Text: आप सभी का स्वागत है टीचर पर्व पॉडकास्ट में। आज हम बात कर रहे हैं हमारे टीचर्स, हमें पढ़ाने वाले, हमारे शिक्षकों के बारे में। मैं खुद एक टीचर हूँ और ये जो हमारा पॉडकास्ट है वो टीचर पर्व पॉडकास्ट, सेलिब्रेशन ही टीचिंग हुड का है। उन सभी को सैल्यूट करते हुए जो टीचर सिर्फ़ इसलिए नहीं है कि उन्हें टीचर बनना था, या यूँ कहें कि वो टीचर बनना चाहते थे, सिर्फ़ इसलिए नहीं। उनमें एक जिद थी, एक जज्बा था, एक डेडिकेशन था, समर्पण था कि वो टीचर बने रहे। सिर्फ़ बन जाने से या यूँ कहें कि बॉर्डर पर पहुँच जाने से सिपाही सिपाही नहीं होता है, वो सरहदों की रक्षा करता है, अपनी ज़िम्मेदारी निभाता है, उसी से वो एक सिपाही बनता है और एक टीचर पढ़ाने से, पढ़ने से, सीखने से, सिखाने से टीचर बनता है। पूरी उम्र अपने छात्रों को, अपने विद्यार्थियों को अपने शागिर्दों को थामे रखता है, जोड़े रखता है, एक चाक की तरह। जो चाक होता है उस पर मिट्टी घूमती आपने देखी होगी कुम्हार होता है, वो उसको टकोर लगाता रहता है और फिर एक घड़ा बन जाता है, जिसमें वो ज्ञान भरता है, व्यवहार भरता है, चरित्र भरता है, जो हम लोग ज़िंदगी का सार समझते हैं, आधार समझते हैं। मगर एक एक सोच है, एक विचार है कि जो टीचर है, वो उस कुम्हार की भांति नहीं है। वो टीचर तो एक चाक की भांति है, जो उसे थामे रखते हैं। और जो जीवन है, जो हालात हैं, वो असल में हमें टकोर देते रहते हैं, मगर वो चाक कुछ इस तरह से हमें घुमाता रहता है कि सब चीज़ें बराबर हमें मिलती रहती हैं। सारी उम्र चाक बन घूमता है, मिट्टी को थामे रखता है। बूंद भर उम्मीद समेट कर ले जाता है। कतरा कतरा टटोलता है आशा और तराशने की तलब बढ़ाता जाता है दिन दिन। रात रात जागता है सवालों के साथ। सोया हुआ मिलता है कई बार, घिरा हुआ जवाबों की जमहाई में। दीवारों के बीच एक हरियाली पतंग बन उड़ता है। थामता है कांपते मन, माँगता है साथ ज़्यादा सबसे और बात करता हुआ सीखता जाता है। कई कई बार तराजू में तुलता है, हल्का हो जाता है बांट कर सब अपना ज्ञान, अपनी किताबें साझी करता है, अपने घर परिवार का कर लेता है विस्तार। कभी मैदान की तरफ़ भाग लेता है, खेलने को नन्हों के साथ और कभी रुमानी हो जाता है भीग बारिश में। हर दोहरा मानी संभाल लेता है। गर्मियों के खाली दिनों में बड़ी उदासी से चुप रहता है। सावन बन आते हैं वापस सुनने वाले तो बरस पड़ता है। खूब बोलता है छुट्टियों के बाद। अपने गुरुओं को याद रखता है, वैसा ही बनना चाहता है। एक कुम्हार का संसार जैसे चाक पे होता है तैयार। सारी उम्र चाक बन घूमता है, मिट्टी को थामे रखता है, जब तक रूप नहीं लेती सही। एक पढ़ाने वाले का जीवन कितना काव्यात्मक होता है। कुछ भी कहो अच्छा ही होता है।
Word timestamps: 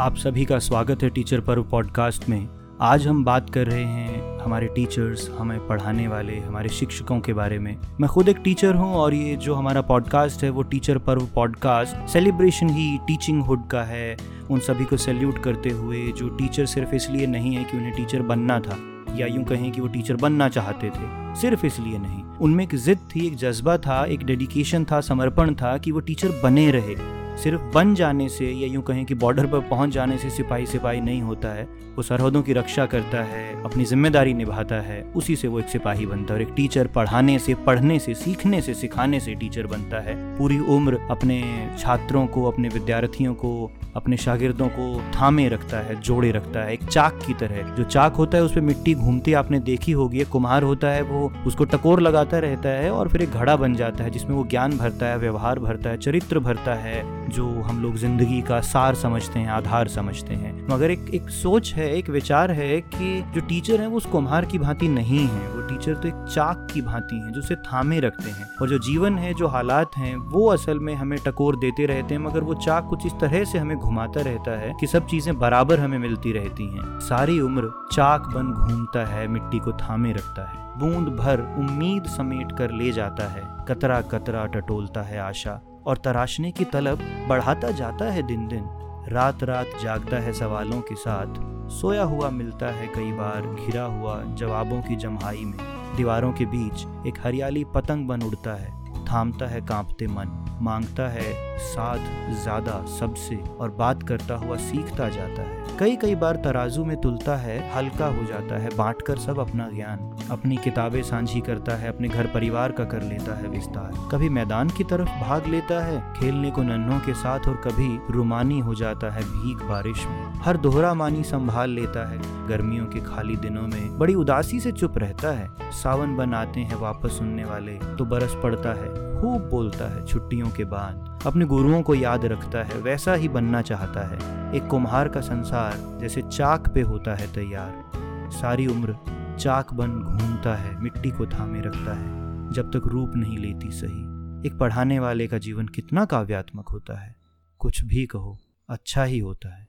आप 0.00 0.16
सभी 0.16 0.44
का 0.44 0.58
स्वागत 0.58 1.02
है 1.02 1.08
टीचर 1.10 1.40
पर्व 1.40 1.62
पॉडकास्ट 1.62 2.28
में। 2.28 2.48
आज 2.80 3.06
हम 3.06 3.24
बात 3.24 3.48
कर 3.50 3.66
रहे 3.66 3.84
हैं 3.84 4.38
हमारे 4.40 4.66
टीचर्स, 4.66 5.28
हमें 5.38 5.66
पढ़ाने 5.66 6.06
वाले, 6.08 6.36
हमारे 6.38 6.68
शिक्षकों 6.68 7.18
के 7.20 7.32
बारे 7.32 7.58
में। 7.58 7.76
मैं 8.00 8.08
खुद 8.10 8.28
एक 8.28 8.36
टीचर 8.36 8.74
हूँ 8.74 8.94
और 8.94 9.14
ये 9.14 9.34
जो 9.36 9.54
हमारा 9.54 9.80
पॉडकास्ट 9.80 10.44
है 10.44 10.50
वो 10.50 10.62
टीचर 10.62 10.98
पर्व 10.98 11.26
पॉडकास्ट, 11.34 12.08
सेलिब्रेशन 12.08 12.68
ही 12.68 12.98
टीचिंग 12.98 13.42
हुड 13.42 13.66
का 13.66 13.82
है। 13.82 14.16
उन 14.50 14.60
सभी 14.60 14.84
को 14.84 14.96
सैल्यूट 14.96 15.42
करते 15.42 15.70
हुए 15.70 16.06
जो 16.12 16.28
टीचर 16.28 16.66
सिर्फ़ 16.66 16.94
इसलिए 16.94 17.26
नहीं 17.26 17.54
है 17.56 17.64
कि 17.64 17.76
उन्हें 17.76 17.94
टीचर 17.96 18.22
बनना 18.22 18.60
था, 18.60 18.78
या 19.16 19.26
यूँ 19.26 19.44
कहें 19.44 19.70
कि 19.72 19.80
वो 19.80 19.88
टीचर 19.88 20.16
बनना 20.16 20.48
चाहते 20.48 20.90
थे, 20.90 21.34
सिर्फ़ 21.40 21.66
इसलिए 21.66 21.98
नहीं। 21.98 22.22
उनमें 22.22 22.64
एक 22.64 22.74
जिद 22.76 22.98
थी, 23.16 23.26
एक 23.26 23.36
जज्बा 23.36 23.78
था, 23.78 24.04
एक 24.04 24.24
डेडिकेशन 24.24 24.84
था, 24.84 25.00
समर्पण 25.00 25.54
था 25.54 25.78
कि 25.78 25.92
वो 25.92 26.00
टीचर 26.00 26.40
बने 26.42 26.70
रहे। 26.70 27.17
सिर्फ़ 27.38 27.62
बन 27.74 27.94
जाने 27.94 28.28
से 28.28 28.50
या 28.50 28.66
यूँ 28.66 28.82
कहें 28.82 29.04
कि 29.04 29.14
बॉर्डर 29.14 29.46
पर 29.46 29.60
पहुँच 29.60 29.90
जाने 29.90 30.18
से 30.18 30.30
सिपाही 30.30 30.66
सिपाही 30.66 31.00
नहीं 31.00 31.22
होता 31.22 31.48
है, 31.48 31.64
वो 31.96 32.02
सरहदों 32.02 32.42
की 32.42 32.52
रक्षा 32.52 32.86
करता 32.86 33.22
है, 33.22 33.62
अपनी 33.64 33.84
ज़िम्मेदारी 33.84 34.34
निभाता 34.34 34.80
है, 34.80 35.02
उसी 35.16 35.36
से 35.36 35.48
वो 35.48 35.60
एक 35.60 35.68
सिपाही 35.68 36.06
बनता 36.06 36.34
है 36.34 36.40
और 36.40 36.46
एक 36.48 36.54
टीचर 36.56 36.86
पढ़ाने 36.86 37.38
से, 37.38 37.54
पढ़ने 37.54 37.98
से, 37.98 38.14
सीखने 38.14 38.60
से, 38.60 38.74
सिखाने 38.74 39.20
से 39.20 39.34
टीचर 39.34 39.66
बनता 39.66 40.00
है। 40.00 40.16
पूरी 40.38 40.58
उम्र 40.58 40.98
अपने 41.10 41.42
छात्रों 41.78 42.26
को, 42.26 42.44
अपने 42.44 42.68
विद्यार्थियों 42.68 43.34
को 43.34 43.70
अपने 43.98 44.16
शागिर्दों 44.16 44.68
को 44.68 45.02
थामे 45.10 45.48
रखता 45.48 45.76
है, 45.76 46.00
जोड़े 46.00 46.30
रखता 46.30 46.60
है, 46.60 46.72
एक 46.72 46.84
चाक 46.84 47.18
की 47.26 47.34
तरह। 47.34 47.74
जो 47.74 47.84
चाक 47.84 48.14
होता 48.14 48.38
है 48.38 48.44
उस 48.44 48.54
पर 48.54 48.60
मिट्टी 48.60 48.94
घूमती 48.94 49.32
आपने 49.32 49.60
देखी 49.60 49.92
होगी 49.92 50.24
कुम्हार 50.24 50.62
होता 50.62 50.88
है, 50.88 51.02
वो 51.02 51.32
उसको 51.46 51.64
टकोर 51.64 52.00
लगाता 52.00 52.38
रहता 52.38 52.68
है 52.68 52.90
और 52.90 53.08
फिर 53.08 53.22
एक 53.22 53.30
घड़ा 53.30 53.56
बन 53.56 53.74
जाता 53.74 54.04
है, 54.04 54.10
जिसमें 54.10 54.36
वो 54.36 54.44
ज्ञान 54.44 54.76
भरता 54.78 55.06
है, 55.06 55.18
व्यवहार 55.18 55.58
भरता 55.58 55.90
है, 55.90 55.96
चरित्र 55.96 56.38
भरता 56.38 56.74
है, 56.74 57.28
जो 57.28 57.48
हम 57.60 57.82
लोग 57.82 57.96
ज़िंदगी 57.96 58.40
का 58.42 58.60
सार 58.60 58.94
समझते 58.94 59.38
हैं, 59.38 59.48
आधार 59.48 59.88
समझते 59.88 60.34
हैं। 60.34 60.66
मगर 60.70 60.90
एक 60.90 61.10
एक 61.14 61.30
सोच 61.30 61.72
है, 61.74 61.90
एक 61.94 62.10
विचार 62.10 62.50
है 62.50 62.80
कि 62.80 63.24
जो 63.34 63.40
टीचर 63.40 63.80
है, 63.80 63.86
वो 63.86 63.96
उस 63.96 64.06
कुम्हार 64.06 64.44
की 64.44 64.58
भांति 64.58 64.88
नहीं 64.88 65.26
है। 65.28 65.48
वो 65.48 65.60
टीचर 65.60 65.94
तो 65.94 66.08
एक 66.08 66.24
चाक 66.34 66.66
की 66.74 66.82
भांति 66.82 67.16
है, 67.16 67.32
जो 67.32 67.40
उसे 67.40 67.54
थामे 67.56 68.00
रखते 68.00 68.30
हैं। 68.30 68.48
और 68.62 68.68
जो 68.68 68.78
जीवन 68.78 69.18
है, 69.18 69.34
जो 69.34 69.46
हालात 69.46 69.96
हैं, 69.96 70.16
वो 70.16 70.46
असल 70.46 70.78
में 70.78 70.94
हमें 70.94 71.18
टकोर 71.26 71.56
देते 71.56 71.86
रहते 71.86 72.14
हैं, 72.14 72.20
मगर 72.22 72.40
वो 72.40 72.54
चाक 72.54 72.86
कुछ 72.90 73.06
इस 73.06 73.12
तरह 73.12 73.44
से 73.44 73.58
हमें 73.58 73.76
घुमाता 73.88 74.20
रहता 74.20 74.58
है 74.60 74.72
कि 74.80 74.86
सब 74.86 75.06
चीज़ें 75.06 75.38
बराबर 75.38 75.80
हमें 75.80 75.98
मिलती 75.98 76.32
रहती 76.32 76.66
हैं। 76.66 76.98
सारी 77.00 77.40
उम्र 77.40 77.70
चाक 77.92 78.26
बन 78.28 78.52
घूमता 78.52 79.04
है, 79.06 79.26
मिट्टी 79.26 79.58
को 79.58 79.72
थामे 79.72 80.12
रखता 80.12 80.48
है। 80.48 80.66
बूंद 80.78 81.08
भर 81.08 81.40
उम्मीद 81.58 82.04
समेट 82.06 82.52
कर 82.52 82.70
ले 82.70 82.90
जाता 82.92 83.28
है। 83.28 83.42
कतरा 83.68 84.00
कतरा 84.00 84.44
टटोलता 84.46 85.02
है 85.02 85.18
आशा 85.18 85.60
और 85.86 85.96
तराशने 85.96 86.50
की 86.50 86.64
तलब 86.64 86.98
बढ़ाता 87.28 87.70
जाता 87.70 88.10
है 88.10 88.22
दिन 88.22 88.46
दिन। 88.48 88.64
रात 89.08 89.42
रात 89.42 89.66
जागता 89.82 90.16
है 90.16 90.32
सवालों 90.32 90.80
के 90.80 90.94
साथ। 90.94 91.40
सोया 91.70 92.02
हुआ 92.02 92.30
मिलता 92.30 92.66
है 92.66 92.86
कई 92.86 93.12
बार, 93.12 93.46
घिरा 93.56 93.84
हुआ 93.84 94.22
जवाबों 94.34 94.80
की 94.82 94.96
जमहाई 94.96 95.44
में। 95.44 95.58
दीवारों 95.96 96.32
के 96.32 96.44
बीच 96.46 97.06
एक 97.06 97.14
हरियाली 97.24 97.64
पतंग 97.74 98.08
बन 98.08 98.22
उड़ता 98.22 98.54
है। 98.54 98.70
थामता 99.10 99.46
है 99.46 99.60
कांपते 99.60 100.06
मन, 100.06 100.58
माँगता 100.62 101.08
है 101.08 101.32
साथ 101.58 102.32
ज़्यादा 102.42 102.84
सबसे 102.98 103.36
और 103.60 103.70
बात 103.70 104.02
करता 104.02 104.34
हुआ 104.34 104.56
सीखता 104.56 105.08
जाता 105.08 105.42
है। 105.42 105.76
कई 105.78 105.96
कई 105.96 106.14
बार 106.14 106.36
तराजू 106.36 106.84
में 106.84 106.96
तुलता 107.00 107.36
है, 107.36 107.58
हल्का 107.74 108.06
हो 108.06 108.24
जाता 108.24 108.58
है 108.58 108.76
बांट 108.76 109.02
कर 109.02 109.18
सब 109.18 109.38
अपना 109.38 109.68
ज्ञान, 109.70 109.98
अपनी 110.30 110.56
किताबें 110.56 111.02
साझी 111.02 111.40
करता 111.40 111.76
है, 111.76 111.88
अपने 111.88 112.08
घर 112.08 112.26
परिवार 112.26 112.72
का 112.72 112.84
कर 112.84 113.02
लेता 113.02 113.36
है 113.38 113.48
विस्तार। 113.48 114.08
कभी 114.12 114.28
मैदान 114.28 114.68
की 114.68 114.84
तरफ़ 114.84 115.08
भाग 115.20 115.46
लेता 115.46 115.84
है, 115.84 116.00
खेलने 116.14 116.50
को 116.50 116.62
नन्हों 116.62 117.00
के 117.00 117.14
साथ 117.14 117.48
और 117.48 117.60
कभी 117.64 117.88
रुमानी 118.10 118.58
हो 118.58 118.74
जाता 118.74 119.10
है 119.10 119.22
भीग 119.22 119.68
बारिश 119.68 120.06
में। 120.06 120.40
हर 120.40 120.56
दोहरा 120.56 120.94
मानी 120.94 121.22
संभाल 121.22 121.70
लेता 121.70 122.08
है। 122.08 122.37
गर्मियों 122.48 122.86
के 122.86 123.00
खाली 123.00 123.36
दिनों 123.36 123.66
में 123.68 123.98
बड़ी 123.98 124.14
उदासी 124.14 124.60
से 124.60 124.72
चुप 124.72 124.98
रहता 124.98 125.32
है। 125.32 125.48
सावन 125.72 126.16
बन 126.16 126.34
आते 126.34 126.60
हैं 126.60 126.76
वापस 126.76 127.18
सुनने 127.18 127.44
वाले 127.44 127.72
तो 127.72 128.04
बरस 128.04 128.36
पड़ता 128.42 128.72
है। 128.72 129.06
खूब 129.20 129.48
बोलता 129.50 129.84
है 129.84 130.04
छुट्टियों 130.06 130.50
के 130.50 130.64
बाद। 130.64 131.22
अपने 131.26 131.44
गुरुओं 131.44 131.82
को 131.82 131.94
याद 131.94 132.24
रखता 132.24 132.62
है, 132.62 132.80
वैसा 132.80 133.14
ही 133.14 133.28
बनना 133.28 133.62
चाहता 133.62 134.06
है। 134.08 134.54
एक 134.54 134.66
कुम्हार 134.66 135.08
का 135.08 135.20
संसार 135.20 135.98
जैसे 136.00 136.22
चाक 136.22 136.68
पे 136.68 136.80
होता 136.80 137.14
है 137.14 137.32
तैयार। 137.32 138.30
सारी 138.32 138.66
उम्र 138.66 138.96
चाक 139.40 139.72
बन 139.74 139.90
घूमता 139.92 140.54
है, 140.54 140.80
मिट्टी 140.82 141.10
को 141.10 141.26
थामे 141.26 141.60
रखता 141.60 141.94
है, 141.94 142.08
जब 142.52 142.70
तक 142.70 142.86
रूप 142.86 143.16
नहीं 143.16 143.38
लेती 143.38 143.70
सही। 143.70 144.02
एक 144.46 144.58
पढ़ाने 144.60 144.98
वाले 144.98 145.26
का 145.26 145.38
जीवन 145.38 145.66
कितना 145.66 146.04
काव्यात्मक 146.04 146.68
होता 146.68 146.98
है। 147.00 147.16
कुछ 147.58 147.84
भी 147.84 148.06
कहो 148.06 148.38
अच्छा 148.68 149.04
ही 149.04 149.18
होता 149.18 149.54
है। 149.56 149.67